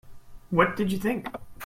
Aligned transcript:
What 0.49 0.75
did 0.77 0.91
you 0.91 0.97
think? 0.97 1.27